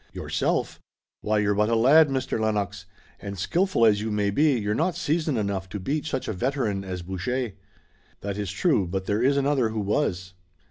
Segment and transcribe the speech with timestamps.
[0.13, 0.79] "Yourself!
[1.21, 2.39] Why, you're but a lad, Mr.
[2.39, 2.87] Lennox,
[3.19, 6.83] and skillful as you may be you're not seasoned enough to beat such a veteran
[6.83, 7.51] as Boucher!"
[8.21, 10.33] "That is true, but there is another who was."